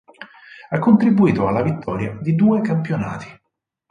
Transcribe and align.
Ha 0.69 0.79
contribuito 0.79 1.45
alla 1.45 1.61
vittoria 1.61 2.17
di 2.19 2.33
due 2.33 2.61
campionati. 2.61 3.27